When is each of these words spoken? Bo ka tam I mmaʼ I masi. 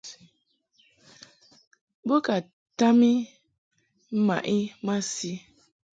Bo 2.07 2.15
ka 2.25 2.35
tam 2.77 2.99
I 3.11 3.13
mmaʼ 4.19 4.43
I 4.57 4.59
masi. 4.85 5.31